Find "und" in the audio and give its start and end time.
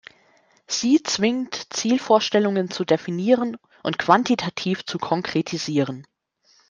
3.83-3.99